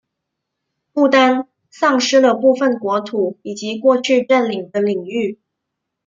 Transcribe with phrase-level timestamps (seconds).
[0.93, 5.39] 不丹丧失了部分国土以及过去占领的领域。